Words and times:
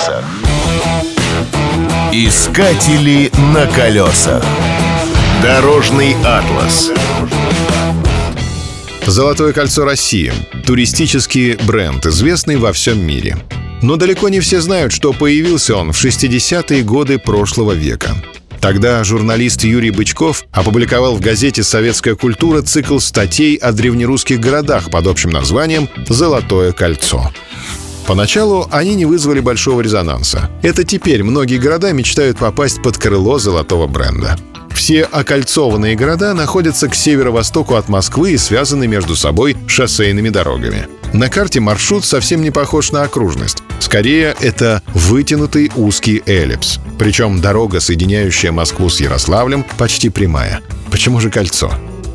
колесах. 0.00 0.24
Искатели 2.12 3.30
на 3.52 3.66
колесах. 3.66 4.44
Дорожный 5.42 6.14
атлас. 6.24 6.90
Золотое 9.06 9.52
кольцо 9.52 9.84
России. 9.84 10.32
Туристический 10.66 11.56
бренд, 11.56 12.06
известный 12.06 12.56
во 12.56 12.72
всем 12.72 13.04
мире. 13.04 13.38
Но 13.82 13.96
далеко 13.96 14.28
не 14.28 14.40
все 14.40 14.60
знают, 14.60 14.92
что 14.92 15.12
появился 15.12 15.76
он 15.76 15.92
в 15.92 16.04
60-е 16.04 16.82
годы 16.82 17.18
прошлого 17.18 17.72
века. 17.72 18.10
Тогда 18.60 19.02
журналист 19.04 19.64
Юрий 19.64 19.90
Бычков 19.90 20.44
опубликовал 20.52 21.16
в 21.16 21.20
газете 21.20 21.62
«Советская 21.62 22.14
культура» 22.14 22.60
цикл 22.60 22.98
статей 22.98 23.56
о 23.56 23.72
древнерусских 23.72 24.38
городах 24.38 24.90
под 24.90 25.06
общим 25.06 25.30
названием 25.30 25.88
«Золотое 26.08 26.72
кольцо». 26.72 27.32
Поначалу 28.06 28.66
они 28.70 28.94
не 28.94 29.04
вызвали 29.04 29.40
большого 29.40 29.80
резонанса. 29.80 30.50
Это 30.62 30.84
теперь 30.84 31.22
многие 31.22 31.58
города 31.58 31.92
мечтают 31.92 32.38
попасть 32.38 32.82
под 32.82 32.98
крыло 32.98 33.38
золотого 33.38 33.86
бренда. 33.86 34.36
Все 34.80 35.02
окольцованные 35.02 35.94
города 35.94 36.32
находятся 36.32 36.88
к 36.88 36.94
северо-востоку 36.94 37.74
от 37.74 37.88
Москвы 37.88 38.32
и 38.32 38.38
связаны 38.38 38.86
между 38.86 39.14
собой 39.14 39.56
шоссейными 39.66 40.30
дорогами. 40.30 40.88
На 41.12 41.28
карте 41.28 41.60
маршрут 41.60 42.04
совсем 42.04 42.42
не 42.42 42.50
похож 42.50 42.92
на 42.92 43.02
окружность. 43.02 43.62
Скорее, 43.78 44.34
это 44.40 44.82
вытянутый 44.94 45.70
узкий 45.76 46.22
эллипс. 46.24 46.78
Причем 46.98 47.40
дорога, 47.40 47.80
соединяющая 47.80 48.52
Москву 48.52 48.88
с 48.88 49.00
Ярославлем, 49.00 49.64
почти 49.76 50.08
прямая. 50.08 50.60
Почему 50.90 51.20
же 51.20 51.30
кольцо? 51.30 51.72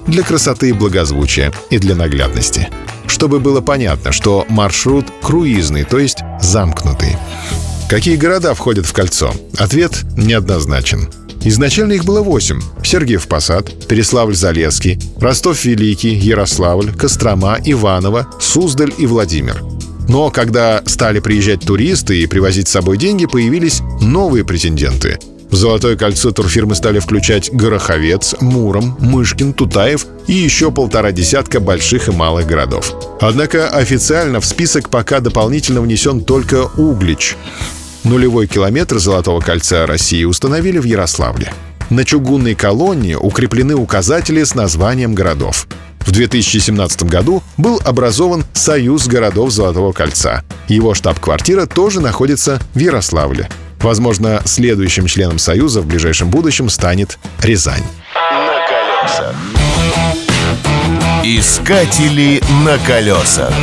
Для 0.07 0.23
красоты 0.23 0.69
и 0.69 0.73
благозвучия 0.73 1.51
и 1.69 1.77
для 1.77 1.95
наглядности. 1.95 2.69
Чтобы 3.07 3.39
было 3.39 3.61
понятно, 3.61 4.11
что 4.11 4.45
маршрут 4.49 5.05
круизный, 5.21 5.83
то 5.83 5.99
есть 5.99 6.19
замкнутый. 6.41 7.17
Какие 7.89 8.15
города 8.15 8.53
входят 8.53 8.85
в 8.85 8.93
кольцо? 8.93 9.33
Ответ 9.57 10.03
неоднозначен. 10.17 11.09
Изначально 11.43 11.93
их 11.93 12.05
было 12.05 12.21
восемь. 12.21 12.59
Сергиев 12.83 13.27
Посад, 13.27 13.69
Переславль-Залесский, 13.87 14.99
Ростов-Великий, 15.19 16.15
Ярославль, 16.15 16.91
Кострома, 16.91 17.59
Иваново, 17.63 18.27
Суздаль 18.39 18.91
и 18.97 19.05
Владимир. 19.05 19.61
Но 20.09 20.31
когда 20.31 20.81
стали 20.85 21.19
приезжать 21.19 21.61
туристы 21.61 22.19
и 22.19 22.25
привозить 22.25 22.67
с 22.67 22.71
собой 22.71 22.97
деньги, 22.97 23.27
появились 23.27 23.81
новые 24.01 24.43
претенденты. 24.43 25.19
В 25.49 25.55
«Золотое 25.55 25.95
кольцо» 25.95 26.31
турфирмы 26.31 26.75
стали 26.75 26.99
включать 26.99 27.51
Гороховец, 27.51 28.35
Муром, 28.41 28.97
Мышкин, 28.99 29.53
Тутаев 29.53 30.05
и 30.27 30.33
еще 30.33 30.71
полтора 30.71 31.11
десятка 31.11 31.59
больших 31.59 32.07
и 32.07 32.11
малых 32.11 32.47
городов. 32.47 32.93
Однако 33.21 33.69
официально 33.69 34.39
в 34.41 34.45
список 34.45 34.89
пока 34.89 35.19
дополнительно 35.19 35.81
внесен 35.81 36.23
только 36.23 36.65
Углич. 36.77 37.37
Нулевой 38.03 38.47
километр 38.47 38.99
Золотого 38.99 39.39
кольца 39.39 39.85
России 39.85 40.23
установили 40.25 40.77
в 40.77 40.83
Ярославле. 40.83 41.53
На 41.89 42.03
чугунной 42.03 42.55
колонне 42.55 43.17
укреплены 43.17 43.75
указатели 43.75 44.43
с 44.43 44.55
названием 44.55 45.13
городов. 45.13 45.67
В 45.99 46.11
2017 46.11 47.03
году 47.03 47.41
был 47.57 47.81
образован 47.83 48.43
Союз 48.53 49.07
городов 49.07 49.51
Золотого 49.51 49.91
кольца. 49.91 50.43
Его 50.67 50.93
штаб-квартира 50.93 51.65
тоже 51.65 51.99
находится 51.99 52.59
в 52.73 52.79
Ярославле. 52.79 53.49
Возможно, 53.85 54.41
следующим 54.45 55.05
членом 55.05 55.37
Союза 55.37 55.79
в 55.79 55.85
ближайшем 55.85 56.31
будущем 56.31 56.69
станет 56.69 57.19
Рязань. 57.43 57.83
На 58.15 58.65
колесах. 58.67 59.35
Искатели 61.23 62.41
на 62.65 62.79
колесах. 62.79 63.53